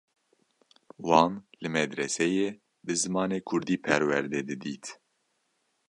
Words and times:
Wan 1.09 1.31
li 1.61 1.67
medreseyê 1.75 2.49
bi 2.85 2.93
zimanê 3.01 3.39
Kurdî 3.47 3.77
perwerde 3.85 4.41
didît. 4.49 4.85